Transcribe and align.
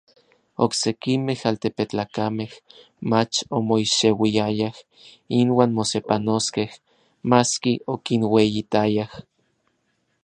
Oksekimej 0.65 1.41
altepetlakamej 1.49 2.51
mach 3.11 3.37
omoixeuiayaj 3.59 4.73
inuan 5.43 5.71
mosepanoskej, 5.77 6.69
maski 7.31 7.73
okinueyitayaj. 7.93 9.13